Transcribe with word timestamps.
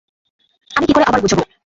আমি 0.71 0.85
কি 0.87 0.93
আবার 1.03 1.21
বুঝাবো? 1.23 1.43